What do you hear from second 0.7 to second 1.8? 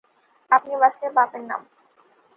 বাঁচলে বাপের নাম।